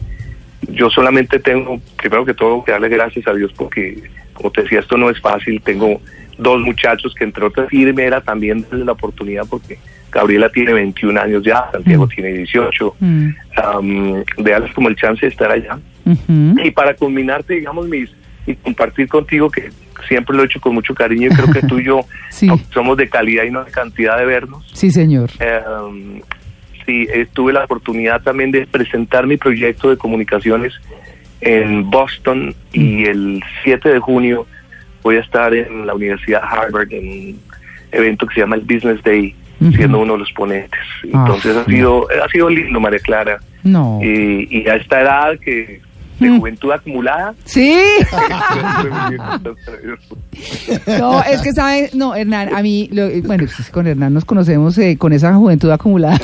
yo 0.73 0.91
solamente 0.91 1.39
tengo 1.39 1.81
primero 1.97 2.25
que 2.25 2.35
todo 2.35 2.65
que 2.65 2.73
darle 2.73 2.89
gracias 2.89 3.27
a 3.27 3.33
Dios 3.35 3.53
porque 3.57 4.03
como 4.33 4.51
te 4.51 4.63
decía 4.63 4.81
esto 4.81 4.97
no 4.97 5.11
es 5.11 5.21
fácil 5.21 5.61
tengo 5.63 6.01
dos 6.39 6.61
muchachos 6.63 7.15
que 7.15 7.25
entre 7.25 7.45
otras 7.45 7.73
irme 7.73 8.05
era 8.05 8.21
también 8.21 8.63
darle 8.69 8.85
la 8.85 8.93
oportunidad 8.93 9.45
porque 9.49 9.79
Gabriela 10.11 10.49
tiene 10.49 10.73
21 10.73 11.21
años 11.21 11.43
ya 11.45 11.69
Santiago 11.73 12.07
Mm. 12.07 12.09
tiene 12.09 12.33
18 12.33 12.97
Mm. 13.01 13.29
um, 13.79 14.25
de 14.39 14.51
darles 14.51 14.73
como 14.75 14.89
el 14.89 14.97
chance 14.97 15.21
de 15.27 15.29
estar 15.33 15.51
allá 15.51 15.79
y 16.63 16.71
para 16.73 16.95
culminarte 16.95 17.55
digamos 17.55 17.89
mis 17.89 18.11
y 18.47 18.55
compartir 18.57 19.09
contigo 19.09 19.51
que 19.51 19.71
siempre 20.07 20.37
lo 20.37 20.43
he 20.43 20.47
hecho 20.47 20.61
con 20.61 20.75
mucho 20.75 20.95
cariño 20.95 21.29
y 21.31 21.35
creo 21.35 21.51
que 21.53 21.63
tú 21.67 21.79
y 21.79 21.85
yo 21.85 22.01
Sí. 22.31 22.49
somos 22.75 22.97
de 22.99 23.09
calidad 23.09 23.45
y 23.45 23.51
no 23.51 23.65
de 23.65 23.71
cantidad 23.71 24.19
de 24.19 24.27
vernos 24.27 24.69
Sí, 24.75 24.91
señor. 24.91 25.31
eh, 25.41 25.61
sí, 26.87 27.07
eh, 27.13 27.27
tuve 27.33 27.53
la 27.53 27.65
oportunidad 27.65 28.23
también 28.23 28.51
de 28.51 28.67
presentar 28.67 29.27
mi 29.27 29.37
proyecto 29.37 29.91
de 29.91 29.97
comunicaciones 29.97 30.75
en 31.41 31.91
Boston 31.91 32.55
y 32.73 33.05
el 33.05 33.43
7 33.65 33.89
de 33.91 33.99
junio 33.99 34.47
voy 35.03 35.17
a 35.17 35.21
estar 35.21 35.55
en 35.55 35.87
la 35.87 35.95
Universidad 35.95 36.43
Harvard 36.43 36.93
en 36.93 37.09
un 37.09 37.41
evento 37.93 38.27
que 38.27 38.35
se 38.35 38.41
llama 38.41 38.57
el 38.57 38.63
Business 38.63 39.03
Day 39.03 39.35
siendo 39.75 40.01
uno 40.01 40.15
de 40.15 40.19
los 40.21 40.33
ponentes. 40.33 40.81
Entonces 41.03 41.57
Ah, 41.57 41.61
ha 41.61 41.65
sido 41.65 42.07
ha 42.23 42.29
sido 42.29 42.51
lindo, 42.51 42.81
María 42.81 42.99
Clara. 42.99 43.39
No. 43.63 44.01
Y, 44.03 44.49
y 44.51 44.69
a 44.69 44.77
esta 44.77 45.01
edad 45.01 45.39
que 45.39 45.81
de 46.21 46.39
juventud 46.39 46.71
acumulada, 46.73 47.35
Sí. 47.45 47.77
No, 50.99 51.23
es 51.23 51.41
que 51.43 51.53
sabe, 51.53 51.91
no, 51.95 52.15
Hernán, 52.15 52.55
a 52.55 52.63
mí, 52.63 52.89
lo- 52.93 53.09
bueno, 53.23 53.45
pues, 53.57 53.71
con 53.71 53.87
Hernán 53.87 54.15
nos 54.15 54.25
conocemos 54.25 54.77
eh, 54.79 54.97
con 54.97 55.13
esa 55.13 55.35
juventud 55.35 55.71
acumulada 55.71 56.21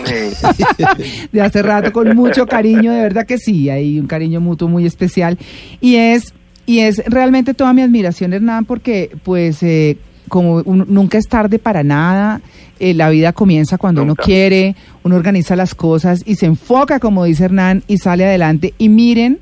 de 1.33 1.41
hace 1.43 1.63
rato, 1.63 1.93
con 1.93 2.15
mucho 2.17 2.47
cariño, 2.47 2.93
de 2.93 3.01
verdad 3.03 3.27
que 3.27 3.39
sí, 3.39 3.71
hay 3.71 3.99
un 3.99 4.07
cariño 4.07 4.41
mutuo 4.41 4.69
muy 4.69 4.87
especial. 4.87 5.39
Y 5.81 5.97
es, 5.97 6.33
y 6.67 6.81
es 6.81 7.03
realmente 7.07 7.55
toda 7.55 7.73
mi 7.73 7.83
admiración, 7.83 8.33
Hernán, 8.33 8.65
porque 8.65 9.11
pues 9.23 9.63
eh, 9.63 9.97
como 10.29 10.57
un- 10.65 10.87
nunca 10.89 11.19
es 11.19 11.29
tarde 11.29 11.59
para 11.59 11.83
nada, 11.83 12.41
eh, 12.79 12.95
la 12.95 13.11
vida 13.11 13.33
comienza 13.33 13.79
cuando 13.79 14.05
Nunca. 14.05 14.23
uno 14.23 14.27
quiere, 14.27 14.75
uno 15.05 15.17
organiza 15.17 15.55
las 15.57 15.75
cosas 15.75 16.23
y 16.25 16.37
se 16.37 16.47
enfoca, 16.47 16.99
como 16.99 17.25
dice 17.25 17.45
Hernán, 17.45 17.83
y 17.87 17.99
sale 17.99 18.25
adelante. 18.25 18.75
Y 18.79 18.89
miren 18.89 19.39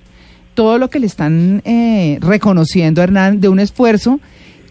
todo 0.58 0.76
lo 0.78 0.90
que 0.90 0.98
le 0.98 1.06
están 1.06 1.62
eh, 1.64 2.18
reconociendo 2.20 3.00
Hernán 3.00 3.40
de 3.40 3.48
un 3.48 3.60
esfuerzo 3.60 4.18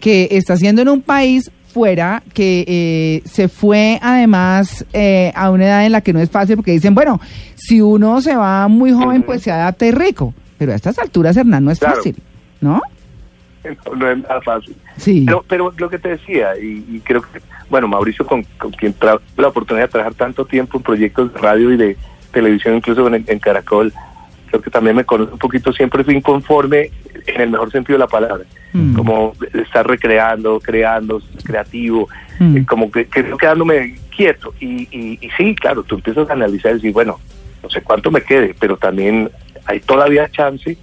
que 0.00 0.28
está 0.32 0.52
haciendo 0.52 0.82
en 0.82 0.88
un 0.90 1.00
país 1.00 1.50
fuera, 1.72 2.22
que 2.34 2.62
eh, 2.68 3.22
se 3.26 3.48
fue 3.48 3.98
además 4.02 4.84
eh, 4.92 5.32
a 5.34 5.50
una 5.50 5.64
edad 5.64 5.86
en 5.86 5.92
la 5.92 6.02
que 6.02 6.12
no 6.12 6.20
es 6.20 6.28
fácil, 6.28 6.56
porque 6.56 6.72
dicen, 6.72 6.94
bueno, 6.94 7.18
si 7.54 7.80
uno 7.80 8.20
se 8.20 8.36
va 8.36 8.68
muy 8.68 8.92
joven, 8.92 9.22
pues 9.22 9.40
se 9.40 9.50
adapta 9.50 9.86
y 9.86 9.90
rico. 9.92 10.34
Pero 10.58 10.72
a 10.72 10.74
estas 10.74 10.98
alturas, 10.98 11.34
Hernán, 11.38 11.64
no 11.64 11.70
es 11.70 11.78
Claro. 11.78 11.96
fácil, 11.96 12.16
¿no? 12.60 12.82
no, 13.64 13.94
no 13.96 14.10
es 14.10 14.18
nada 14.18 14.42
fácil. 14.42 14.76
Sí. 14.98 15.22
Pero, 15.24 15.42
pero 15.48 15.72
lo 15.78 15.88
que 15.88 15.98
te 15.98 16.10
decía, 16.10 16.48
y, 16.62 16.84
y 16.96 17.00
creo 17.02 17.22
que, 17.22 17.40
bueno, 17.70 17.88
Mauricio, 17.88 18.26
con, 18.26 18.44
con 18.58 18.72
quien 18.72 18.94
tra- 18.94 19.20
la 19.38 19.48
oportunidad 19.48 19.86
de 19.86 19.92
trabajar 19.92 20.12
tanto 20.12 20.44
tiempo 20.44 20.76
en 20.76 20.82
proyectos 20.82 21.32
de 21.32 21.40
radio 21.40 21.72
y 21.72 21.78
de 21.78 21.96
televisión, 22.30 22.76
incluso 22.76 23.06
en, 23.08 23.24
en 23.26 23.38
Caracol, 23.38 23.90
creo 24.48 24.60
que 24.62 24.70
también 24.70 24.96
me 24.96 25.04
conoce 25.04 25.32
un 25.32 25.38
poquito, 25.38 25.72
siempre 25.72 26.02
fui 26.04 26.14
inconforme 26.16 26.90
en 27.26 27.40
el 27.40 27.50
mejor 27.50 27.70
sentido 27.70 27.96
de 27.98 28.04
la 28.04 28.08
palabra, 28.08 28.44
Mm. 28.72 28.94
como 28.94 29.32
estar 29.54 29.86
recreando, 29.86 30.60
creando, 30.60 31.22
creativo, 31.44 32.08
Mm. 32.38 32.56
eh, 32.58 32.66
como 32.66 32.90
que 32.90 33.06
quedándome 33.06 33.96
quieto. 34.14 34.52
Y, 34.60 34.82
y, 34.90 35.18
y 35.20 35.30
sí, 35.36 35.54
claro, 35.54 35.82
tú 35.82 35.94
empiezas 35.96 36.28
a 36.28 36.32
analizar 36.34 36.72
y 36.72 36.74
decir, 36.74 36.92
bueno, 36.92 37.18
no 37.62 37.70
sé 37.70 37.80
cuánto 37.82 38.10
me 38.10 38.20
quede, 38.22 38.54
pero 38.60 38.76
también 38.76 39.30
hay 39.66 39.80
todavía 39.80 40.28
chance, 40.30 40.76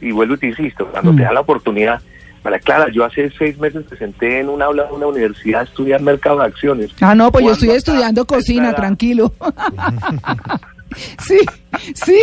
y 0.00 0.10
vuelvo 0.12 0.34
y 0.34 0.38
te 0.38 0.46
insisto, 0.48 0.86
cuando 0.86 1.12
Mm. 1.12 1.16
te 1.16 1.22
da 1.24 1.32
la 1.32 1.40
oportunidad, 1.40 2.00
María 2.44 2.60
Clara, 2.60 2.86
yo 2.92 3.04
hace 3.04 3.30
seis 3.36 3.58
meses 3.58 3.84
me 3.90 3.96
senté 3.98 4.40
en 4.40 4.48
un 4.48 4.62
aula 4.62 4.84
de 4.84 4.92
una 4.92 5.06
universidad 5.08 5.62
a 5.62 5.64
estudiar 5.64 6.00
mercado 6.00 6.38
de 6.38 6.46
acciones. 6.46 6.90
Ah, 7.00 7.14
no, 7.14 7.30
pues 7.32 7.44
yo 7.44 7.52
estoy 7.52 7.70
estudiando 7.70 8.24
cocina, 8.26 8.72
tranquilo. 8.74 9.32
sí, 11.22 11.38
sí. 11.94 12.20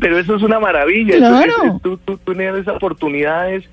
Pero 0.00 0.18
eso 0.18 0.36
es 0.36 0.42
una 0.42 0.60
maravilla. 0.60 1.16
Claro. 1.16 1.44
Entonces, 1.44 1.82
tú, 1.82 1.96
tú, 2.04 2.18
tú 2.18 2.34
tienes 2.34 2.66
oportunidades, 2.68 3.64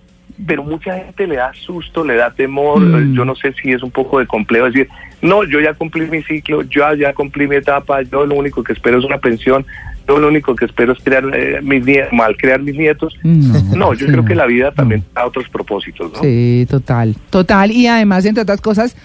pero 0.45 0.63
mucha 0.63 0.95
gente 0.95 1.27
le 1.27 1.35
da 1.37 1.51
susto, 1.53 2.03
le 2.03 2.15
da 2.15 2.31
temor. 2.31 2.79
Mm. 2.79 3.15
Yo 3.15 3.25
no 3.25 3.35
sé 3.35 3.53
si 3.61 3.71
es 3.71 3.81
un 3.83 3.91
poco 3.91 4.19
de 4.19 4.27
complejo 4.27 4.65
decir, 4.65 4.87
no, 5.21 5.43
yo 5.43 5.59
ya 5.59 5.73
cumplí 5.73 6.07
mi 6.07 6.21
ciclo, 6.23 6.61
yo 6.63 6.93
ya 6.93 7.13
cumplí 7.13 7.47
mi 7.47 7.55
etapa, 7.55 8.01
yo 8.03 8.25
lo 8.25 8.35
único 8.35 8.63
que 8.63 8.73
espero 8.73 8.99
es 8.99 9.05
una 9.05 9.17
pensión, 9.17 9.65
yo 10.07 10.19
lo 10.19 10.27
único 10.27 10.55
que 10.55 10.65
espero 10.65 10.93
es 10.93 11.03
crear 11.03 11.23
eh, 11.33 11.59
mis 11.61 11.83
nietos, 11.85 12.13
mal 12.13 12.37
crear 12.37 12.61
mis 12.61 12.75
nietos. 12.75 13.17
No, 13.23 13.93
yo 13.93 14.05
sí, 14.05 14.11
creo 14.11 14.23
que 14.23 14.35
la 14.35 14.45
vida 14.45 14.71
también 14.71 15.03
da 15.13 15.25
otros 15.25 15.49
propósitos, 15.49 16.13
¿no? 16.13 16.19
Sí, 16.21 16.65
total, 16.69 17.15
total. 17.29 17.71
Y 17.71 17.87
además, 17.87 18.25
entre 18.25 18.43
otras 18.43 18.61
cosas, 18.61 18.95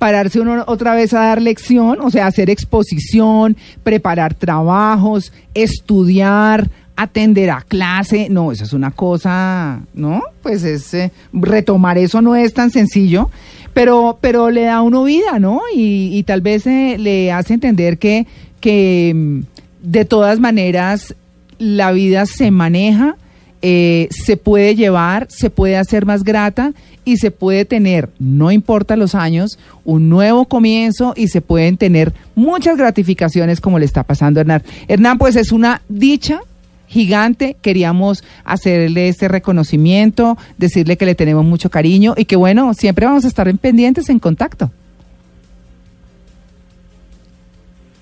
pararse 0.00 0.40
uno 0.40 0.64
otra 0.66 0.94
vez 0.94 1.12
a 1.12 1.20
dar 1.20 1.42
lección, 1.42 2.00
o 2.00 2.10
sea, 2.10 2.26
hacer 2.26 2.48
exposición, 2.48 3.54
preparar 3.82 4.32
trabajos, 4.32 5.30
estudiar, 5.52 6.70
atender 6.96 7.50
a 7.50 7.60
clase. 7.60 8.28
No, 8.30 8.50
eso 8.50 8.64
es 8.64 8.72
una 8.72 8.92
cosa, 8.92 9.82
¿no? 9.92 10.22
Pues 10.42 10.64
es 10.64 10.94
eh, 10.94 11.12
retomar 11.34 11.98
eso 11.98 12.22
no 12.22 12.34
es 12.34 12.54
tan 12.54 12.70
sencillo, 12.70 13.28
pero, 13.74 14.16
pero 14.22 14.48
le 14.48 14.62
da 14.62 14.76
a 14.76 14.82
uno 14.82 15.04
vida, 15.04 15.38
¿no? 15.38 15.60
Y, 15.76 16.16
y 16.16 16.22
tal 16.22 16.40
vez 16.40 16.66
eh, 16.66 16.96
le 16.98 17.30
hace 17.30 17.52
entender 17.52 17.98
que, 17.98 18.26
que 18.58 19.12
mm, 19.14 19.40
de 19.82 20.04
todas 20.06 20.40
maneras 20.40 21.14
la 21.58 21.92
vida 21.92 22.24
se 22.24 22.50
maneja 22.50 23.16
eh, 23.62 24.08
se 24.10 24.36
puede 24.36 24.74
llevar, 24.74 25.26
se 25.30 25.50
puede 25.50 25.76
hacer 25.76 26.06
más 26.06 26.24
grata 26.24 26.72
y 27.04 27.18
se 27.18 27.30
puede 27.30 27.64
tener, 27.64 28.08
no 28.18 28.50
importa 28.50 28.96
los 28.96 29.14
años, 29.14 29.58
un 29.84 30.08
nuevo 30.08 30.46
comienzo 30.46 31.12
y 31.16 31.28
se 31.28 31.40
pueden 31.40 31.76
tener 31.76 32.14
muchas 32.34 32.76
gratificaciones 32.76 33.60
como 33.60 33.78
le 33.78 33.84
está 33.84 34.02
pasando 34.02 34.40
a 34.40 34.42
Hernán. 34.42 34.62
Hernán, 34.88 35.18
pues 35.18 35.36
es 35.36 35.52
una 35.52 35.82
dicha 35.88 36.40
gigante, 36.86 37.56
queríamos 37.62 38.24
hacerle 38.44 39.08
este 39.08 39.28
reconocimiento, 39.28 40.36
decirle 40.58 40.96
que 40.96 41.06
le 41.06 41.14
tenemos 41.14 41.44
mucho 41.44 41.70
cariño 41.70 42.14
y 42.16 42.24
que 42.24 42.36
bueno, 42.36 42.74
siempre 42.74 43.06
vamos 43.06 43.24
a 43.24 43.28
estar 43.28 43.46
en 43.46 43.58
pendientes, 43.58 44.08
en 44.08 44.18
contacto. 44.18 44.70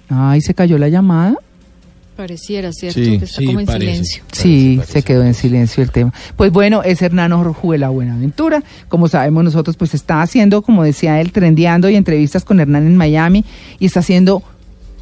Ay, 0.08 0.40
se 0.40 0.54
cayó 0.54 0.78
la 0.78 0.88
llamada. 0.88 1.36
Pareciera, 2.18 2.72
¿cierto? 2.72 2.98
Sí, 2.98 3.16
que 3.20 3.25
está 3.26 3.38
sí, 3.38 3.46
como 3.46 3.60
en 3.60 3.66
parece. 3.66 3.87
silencio. 3.92 4.22
Sí, 4.32 4.75
Parece, 4.78 4.92
se 4.92 5.02
quedó 5.04 5.22
en 5.22 5.34
silencio 5.34 5.84
el 5.84 5.92
tema. 5.92 6.12
Pues 6.34 6.50
bueno, 6.50 6.82
es 6.82 7.00
Hernán 7.00 7.32
Orjuela 7.32 7.90
Buenaventura. 7.90 8.64
Como 8.88 9.06
sabemos 9.06 9.44
nosotros, 9.44 9.76
pues 9.76 9.94
está 9.94 10.20
haciendo, 10.20 10.62
como 10.62 10.82
decía 10.82 11.20
él, 11.20 11.30
trendeando 11.30 11.88
y 11.88 11.94
entrevistas 11.94 12.44
con 12.44 12.58
Hernán 12.58 12.88
en 12.88 12.96
Miami 12.96 13.44
y 13.78 13.87
está 13.87 14.00
haciendo 14.00 14.42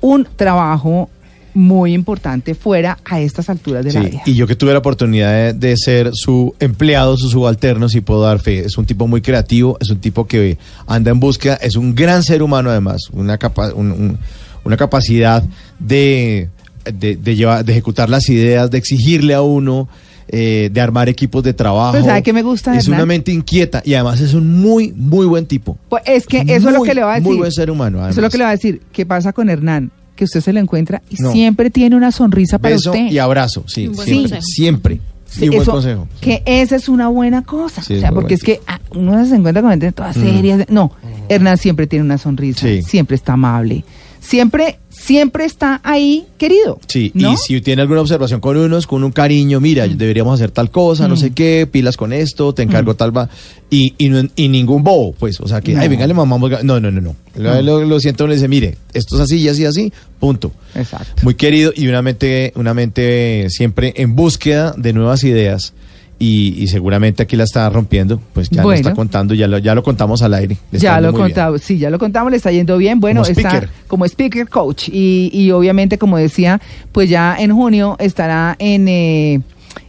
un 0.03 0.29
trabajo 0.37 1.09
muy 1.55 1.95
importante 1.95 2.55
fuera 2.55 2.99
a 3.07 3.19
estas 3.19 3.49
alturas 3.49 3.83
de 3.83 3.95
la 3.95 4.03
Sí, 4.03 4.07
vida. 4.11 4.23
y 4.27 4.35
yo 4.35 4.47
que 4.47 4.55
tuve 4.55 4.73
la 4.75 4.81
oportunidad 4.81 5.33
de, 5.33 5.53
de 5.55 5.75
ser 5.79 6.11
su 6.13 6.55
empleado, 6.61 7.17
su 7.17 7.31
subalterno, 7.31 7.89
si 7.89 8.03
puedo 8.03 8.21
dar 8.21 8.41
fe. 8.41 8.59
Es 8.59 8.77
un 8.77 8.85
tipo 8.85 9.07
muy 9.07 9.23
creativo, 9.23 9.79
es 9.81 9.89
un 9.89 10.01
tipo 10.01 10.27
que 10.27 10.59
anda 10.87 11.13
en 11.13 11.19
búsqueda, 11.19 11.55
es 11.63 11.77
un 11.77 11.95
gran 11.95 12.23
ser 12.23 12.43
humano 12.43 12.69
además, 12.69 13.05
una, 13.11 13.39
capa- 13.39 13.73
un- 13.73 13.91
un- 13.91 14.19
una 14.65 14.77
capacidad 14.77 15.43
de, 15.79 16.51
de, 16.93 17.17
de 17.17 17.37
llevar, 17.37 17.65
de 17.65 17.73
ejecutar 17.73 18.09
las 18.11 18.29
ideas, 18.29 18.71
de 18.71 18.79
exigirle 18.79 19.35
a 19.35 19.43
uno, 19.43 19.89
eh, 20.29 20.71
de 20.73 20.81
armar 20.81 21.09
equipos 21.09 21.43
de 21.43 21.53
trabajo. 21.55 21.93
Pero 21.93 22.05
¿sabe 22.05 22.23
qué 22.23 22.33
me 22.33 22.43
gusta 22.43 22.77
Es 22.77 22.85
Hernán? 22.85 23.01
una 23.01 23.07
mente 23.07 23.33
inquieta 23.33 23.83
y 23.85 23.95
además 23.95 24.21
es 24.21 24.35
un 24.35 24.61
muy, 24.61 24.93
muy 24.97 25.27
buen 25.27 25.47
tipo. 25.47 25.79
Pues 25.89 26.03
es 26.07 26.27
que 26.27 26.41
eso 26.49 26.69
es 26.69 26.75
lo 26.75 26.83
que 26.83 26.95
le 26.95 27.03
va 27.03 27.13
a 27.13 27.15
decir. 27.17 27.29
Muy 27.29 27.37
buen 27.39 27.53
ser 27.53 27.71
humano. 27.71 28.01
Eso 28.01 28.19
es 28.21 28.25
lo 28.25 28.31
que 28.31 28.39
le 28.39 28.45
va 28.45 28.51
a 28.51 28.55
decir. 28.57 28.83
¿Qué 28.93 29.07
pasa 29.07 29.33
con 29.33 29.49
Hernán? 29.49 29.91
Que 30.17 30.25
usted 30.25 30.41
se 30.41 30.53
lo 30.53 30.61
encuentra 30.61 31.03
y 31.11 31.23
No. 31.23 31.31
siempre 31.33 31.71
tiene 31.71 31.95
una 31.95 32.11
sonrisa 32.11 32.59
para 32.59 32.75
Beso 32.75 32.91
usted. 32.91 33.11
y 33.11 33.19
abrazo, 33.19 33.65
sí, 33.69 33.87
Un 33.87 33.95
buen 33.95 34.07
siempre, 34.09 34.31
consejo. 34.31 34.43
siempre. 34.47 35.01
Y 35.39 35.43
un 35.45 35.49
buen 35.51 35.63
Eso- 35.63 35.73
consejo. 35.73 36.09
Que 36.21 36.43
esa 36.47 36.77
es 36.77 36.89
una 36.89 37.09
buena 37.09 37.43
cosa. 37.43 37.83
Sí, 37.83 37.97
o 37.97 38.01
sea, 38.01 38.13
porque 38.13 38.35
es 38.35 38.43
que 38.43 38.61
ah, 38.67 38.81
uno 38.95 39.27
se 39.27 39.35
encuentra 39.37 39.61
con 39.61 39.71
gente 39.73 39.93
toda 39.93 40.13
seria. 40.15 40.65
No, 40.71 40.91
Hernán 41.29 41.59
siempre 41.59 41.87
tiene 41.87 42.05
una 42.05 42.17
sonrisa, 42.17 42.61
Sí. 42.67 42.81
siempre 42.83 43.15
está 43.17 43.35
amable, 43.35 43.85
siempre, 44.27 44.79
siempre 44.91 45.45
está 45.45 45.81
ahí 45.85 46.27
querido. 46.39 46.81
Sí, 46.89 47.13
¿no? 47.15 47.33
y 47.33 47.37
si 47.37 47.61
tiene 47.61 47.83
alguna 47.83 48.01
observación 48.01 48.41
con 48.41 48.57
unos, 48.57 48.87
con 48.87 49.05
un 49.05 49.13
cariño, 49.13 49.61
mira, 49.61 49.87
deberíamos 49.87 50.35
hacer 50.35 50.51
tal 50.51 50.71
cosa, 50.71 51.07
no 51.09 51.15
Mm. 51.15 51.19
sé 51.19 51.31
qué, 51.31 51.69
pilas 51.71 51.97
con 51.97 52.13
esto, 52.13 52.53
te 52.53 52.63
encargo 52.63 52.95
tal 52.97 53.17
va. 53.17 53.29
Y, 53.71 53.95
y, 53.99 54.09
no- 54.09 54.29
y 54.37 54.49
ningún 54.49 54.83
bobo, 54.85 55.13
pues, 55.13 55.41
o 55.41 55.47
sea, 55.49 55.61
que, 55.61 55.75
No. 55.75 55.81
ay, 55.81 55.89
venga, 55.89 56.07
le 56.07 56.15
mamamos. 56.15 56.51
ga-". 56.51 56.63
No, 56.63 56.81
no, 56.81 56.91
no, 56.91 57.01
no. 57.01 57.17
Lo, 57.63 57.85
lo- 57.85 58.01
siento, 58.01 58.27
le 58.27 58.35
dice, 58.35 58.49
mire, 58.49 58.77
esto 58.95 59.15
es 59.17 59.21
así 59.23 59.37
y 59.39 59.49
así, 59.49 59.65
así, 59.65 59.93
punto. 60.19 60.53
Exacto. 60.75 61.23
Muy 61.23 61.35
querido 61.35 61.73
y 61.75 61.87
una 61.89 62.03
mente, 62.03 62.53
una 62.57 62.75
mente 62.75 63.47
siempre 63.51 63.93
en 63.97 64.15
búsqueda 64.17 64.75
de 64.77 64.93
nuevas 64.93 65.23
ideas. 65.25 65.73
Y, 66.19 66.63
y 66.63 66.69
seguramente 66.69 67.23
aquí 67.23 67.37
la 67.37 67.45
está 67.45 67.69
rompiendo, 67.69 68.19
pues 68.33 68.49
ya 68.49 68.63
lo 68.63 68.69
Bueno. 68.69 68.81
está 68.81 68.95
contando, 68.95 69.35
ya 69.35 69.47
lo, 69.47 69.59
ya 69.59 69.75
lo 69.75 69.83
contamos 69.83 70.23
al 70.23 70.33
aire. 70.33 70.57
Ya 70.73 70.99
lo 71.01 71.13
contamos, 71.13 71.61
sí, 71.61 71.77
ya 71.77 71.91
lo 71.91 71.99
contamos, 71.99 72.31
le 72.31 72.39
está 72.39 72.51
yendo 72.51 72.79
bien. 72.79 73.01
Bueno, 73.01 73.21
Como 73.21 73.31
está 73.31 73.49
speaker. 73.51 73.69
como 73.87 74.05
speaker 74.07 74.49
coach 74.49 74.89
y, 74.91 75.29
y 75.33 75.51
obviamente, 75.51 75.99
como 75.99 76.17
decía, 76.17 76.59
pues 76.93 77.11
ya 77.11 77.37
en 77.39 77.53
junio 77.55 77.97
estará 77.99 78.57
en 78.59 78.89
eh, 78.89 79.41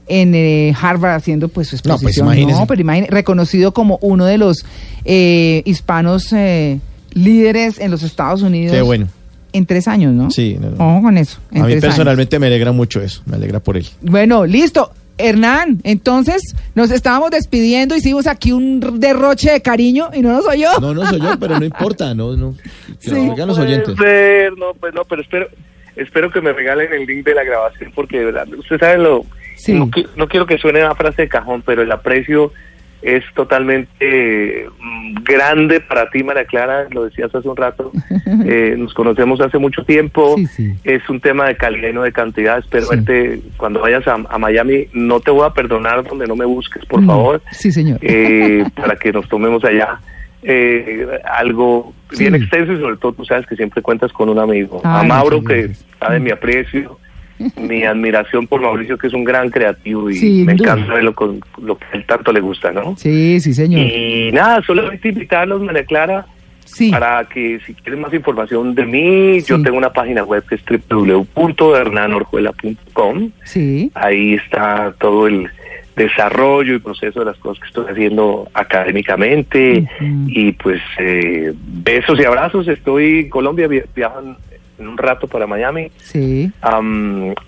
en 0.09 0.35
eh, 0.35 0.73
Harvard 0.81 1.15
haciendo 1.15 1.47
pues 1.47 1.69
su 1.69 1.75
No, 1.77 1.81
pues, 1.81 1.93
exposición. 2.17 2.27
imagínese. 2.27 2.65
pero 2.67 2.81
imagine- 2.81 3.07
reconocido 3.09 3.73
como 3.73 3.97
uno 4.01 4.25
de 4.25 4.37
los 4.37 4.65
eh, 5.05 5.61
hispanos 5.65 6.33
eh, 6.33 6.79
líderes 7.13 7.79
en 7.79 7.89
los 7.91 8.03
Estados 8.03 8.41
Unidos. 8.41 8.73
Qué 8.75 8.81
bueno. 8.81 9.07
En 9.53 9.65
tres 9.65 9.87
años, 9.87 10.13
¿no? 10.13 10.29
Sí, 10.29 10.57
no, 10.59 10.71
no. 10.71 10.75
Ojo 10.97 11.03
con 11.03 11.17
eso. 11.17 11.39
en 11.51 11.61
A 11.61 11.65
mí 11.65 11.71
años. 11.71 11.81
personalmente 11.81 12.37
me 12.37 12.47
alegra 12.47 12.73
mucho 12.73 13.01
eso, 13.01 13.21
me 13.25 13.37
alegra 13.37 13.61
por 13.61 13.77
él. 13.77 13.87
Bueno, 14.01 14.45
listo. 14.45 14.91
Hernán, 15.17 15.79
entonces 15.83 16.55
nos 16.75 16.91
estábamos 16.91 17.31
despidiendo, 17.31 17.95
hicimos 17.95 18.27
aquí 18.27 18.51
un 18.51 18.99
derroche 18.99 19.51
de 19.51 19.61
cariño 19.61 20.09
y 20.13 20.21
no 20.21 20.31
nos 20.33 20.47
oyó. 20.47 20.69
No, 20.79 20.93
no 20.93 21.05
soy 21.05 21.19
yo, 21.21 21.39
pero 21.39 21.59
no 21.59 21.65
importa, 21.65 22.13
no, 22.13 22.35
no. 22.35 22.55
Que 23.01 23.09
Sí. 23.09 23.25
lo 23.25 23.31
oigan 23.33 23.47
los 23.47 23.57
oyentes. 23.59 23.95
ser, 23.97 24.53
no, 24.57 24.73
pues 24.79 24.93
no, 24.93 25.03
pero 25.05 25.21
espero, 25.21 25.47
espero 25.95 26.31
que 26.31 26.41
me 26.41 26.53
regalen 26.53 26.93
el 26.93 27.05
link 27.05 27.25
de 27.25 27.33
la 27.35 27.43
grabación 27.43 27.91
porque 27.95 28.19
de 28.19 28.25
verdad, 28.25 28.47
usted 28.57 28.79
sabe 28.79 28.97
lo, 28.99 29.25
Sí. 29.55 29.73
no, 29.73 29.89
no 30.15 30.27
quiero 30.27 30.45
que 30.45 30.57
suene 30.57 30.83
una 30.83 30.95
frase 30.95 31.23
de 31.23 31.27
cajón, 31.29 31.63
pero 31.65 31.81
el 31.81 31.91
aprecio 31.91 32.51
es 33.01 33.23
totalmente 33.35 34.67
mm, 34.79 35.15
grande 35.23 35.79
para 35.81 36.09
ti, 36.09 36.23
María 36.23 36.45
Clara, 36.45 36.87
lo 36.91 37.05
decías 37.05 37.33
hace 37.33 37.47
un 37.47 37.57
rato. 37.57 37.91
Eh, 38.49 38.75
nos 38.77 38.93
conocemos 38.93 39.39
hace 39.41 39.57
mucho 39.57 39.83
tiempo. 39.83 40.35
Sí, 40.37 40.45
sí. 40.47 40.75
Es 40.83 41.07
un 41.09 41.19
tema 41.19 41.47
de 41.47 41.55
calidad 41.57 41.89
y 41.89 41.93
no 41.93 42.03
de 42.03 42.11
cantidad. 42.11 42.59
Espero 42.59 42.85
Sí. 42.85 42.95
verte 42.95 43.39
cuando 43.57 43.79
vayas 43.81 44.05
a, 44.07 44.13
a 44.15 44.37
Miami. 44.37 44.87
No 44.93 45.19
te 45.21 45.31
voy 45.31 45.45
a 45.45 45.49
perdonar 45.53 46.03
donde 46.03 46.27
no 46.27 46.35
me 46.35 46.45
busques, 46.45 46.85
por 46.85 47.03
favor. 47.05 47.41
Sí, 47.51 47.71
señor. 47.71 47.99
eh, 48.01 48.63
para 48.75 48.95
que 48.97 49.11
nos 49.13 49.27
tomemos 49.29 49.63
allá 49.63 49.99
eh, 50.43 51.07
algo 51.25 51.93
bien 52.17 52.35
extenso 52.35 52.73
y 52.73 52.79
sobre 52.79 52.97
todo 52.97 53.13
tú 53.13 53.25
sabes 53.25 53.45
que 53.47 53.55
siempre 53.55 53.81
cuentas 53.81 54.11
con 54.13 54.29
un 54.29 54.39
amigo. 54.39 54.81
Ay, 54.83 55.05
a 55.05 55.07
Mauro, 55.07 55.43
que 55.43 55.71
sabe 55.99 56.19
mi 56.19 56.29
aprecio, 56.31 56.99
mi 57.59 57.83
admiración 57.83 58.47
por 58.47 58.61
Mauricio, 58.61 58.97
que 58.97 59.07
es 59.07 59.13
un 59.13 59.23
gran 59.23 59.49
creativo 59.49 60.09
y 60.09 60.43
me 60.43 60.53
encanta 60.53 60.93
verlo 60.93 61.13
con 61.13 61.39
lo 61.61 61.77
que 61.77 61.85
a 61.85 61.91
él 61.97 62.05
tanto 62.05 62.31
le 62.31 62.39
gusta, 62.39 62.71
¿no? 62.71 62.95
Sí, 62.97 63.39
sí, 63.39 63.53
señor. 63.53 63.81
Y 63.81 64.31
nada, 64.31 64.61
solamente 64.65 65.09
invitarlos, 65.09 65.61
María 65.61 65.85
Clara, 65.85 66.25
Sí. 66.65 66.91
para 66.91 67.23
que 67.25 67.59
si 67.65 67.73
quieren 67.75 68.01
más 68.01 68.13
información 68.13 68.75
de 68.75 68.85
mí, 68.85 69.41
yo 69.41 69.61
tengo 69.63 69.77
una 69.77 69.91
página 69.93 70.23
web 70.23 70.43
que 70.47 70.55
es 70.55 70.61
www.hernanorjuela.com. 70.89 73.31
Sí. 73.43 73.91
Ahí 73.95 74.33
está 74.35 74.93
todo 74.99 75.27
el 75.27 75.47
desarrollo 75.95 76.75
y 76.75 76.79
proceso 76.79 77.19
de 77.21 77.25
las 77.27 77.37
cosas 77.37 77.61
que 77.61 77.67
estoy 77.67 77.85
haciendo 77.91 78.47
académicamente. 78.53 79.87
Y 80.27 80.51
pues 80.53 80.81
eh, 80.99 81.53
besos 81.55 82.19
y 82.19 82.25
abrazos. 82.25 82.67
Estoy 82.67 83.19
en 83.21 83.29
Colombia, 83.29 83.67
vi- 83.67 83.81
viajo 83.95 84.35
en, 84.79 84.87
un 84.87 84.97
rato 84.97 85.27
para 85.27 85.47
Miami. 85.47 85.91
Sí. 85.97 86.51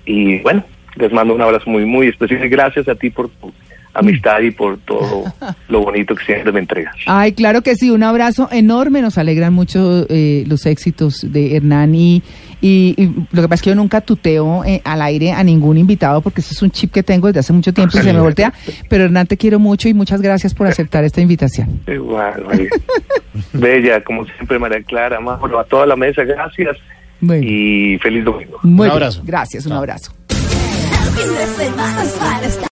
Y 0.05 0.39
bueno, 0.39 0.63
les 0.95 1.11
mando 1.11 1.35
un 1.35 1.41
abrazo 1.41 1.69
muy, 1.69 1.85
muy 1.85 2.07
especial. 2.07 2.47
Gracias 2.49 2.87
a 2.87 2.95
ti 2.95 3.09
por 3.09 3.29
tu 3.29 3.51
amistad 3.93 4.39
y 4.41 4.51
por 4.51 4.77
todo 4.79 5.23
lo 5.67 5.81
bonito 5.81 6.15
que 6.15 6.23
siempre 6.23 6.51
me 6.51 6.59
entregas. 6.59 6.95
Ay, 7.05 7.33
claro 7.33 7.61
que 7.63 7.75
sí, 7.75 7.89
un 7.89 8.03
abrazo 8.03 8.47
enorme, 8.51 9.01
nos 9.01 9.17
alegran 9.17 9.51
mucho 9.53 10.05
eh, 10.09 10.43
los 10.47 10.65
éxitos 10.67 11.25
de 11.31 11.55
Hernán 11.55 11.95
y, 11.95 12.21
y- 12.61 12.93
y 12.97 13.07
lo 13.31 13.41
que 13.41 13.47
pasa 13.49 13.55
es 13.55 13.61
que 13.63 13.69
yo 13.71 13.75
nunca 13.75 14.01
tuteo 14.01 14.63
eh, 14.63 14.79
al 14.85 15.01
aire 15.01 15.31
a 15.31 15.43
ningún 15.43 15.77
invitado 15.79 16.21
porque 16.21 16.41
ese 16.41 16.53
es 16.53 16.61
un 16.61 16.69
chip 16.69 16.91
que 16.93 17.01
tengo 17.01 17.27
desde 17.27 17.39
hace 17.39 17.51
mucho 17.51 17.73
tiempo 17.73 17.97
y 17.97 18.01
se 18.01 18.13
me 18.13 18.19
voltea, 18.21 18.53
pero 18.89 19.05
Hernán 19.05 19.25
te 19.27 19.37
quiero 19.37 19.57
mucho 19.59 19.89
y 19.89 19.93
muchas 19.95 20.21
gracias 20.21 20.53
por 20.53 20.67
aceptar 20.67 21.03
esta 21.03 21.19
invitación. 21.21 21.81
Igual, 21.87 22.45
María. 22.45 22.69
Bella, 23.53 24.03
como 24.03 24.25
siempre, 24.25 24.59
María 24.59 24.83
Clara. 24.83 25.19
Mauro, 25.19 25.59
a 25.59 25.63
toda 25.63 25.85
la 25.87 25.95
mesa, 25.95 26.23
gracias. 26.23 26.77
Bueno, 27.21 27.43
Y 27.45 27.97
feliz 28.01 28.23
domingo. 28.23 28.57
muy 28.63 28.71
un 28.71 28.77
bien. 28.77 28.91
abrazo. 28.91 29.21
Gracias, 29.25 29.65
un 29.65 29.73
abrazo. 29.73 30.11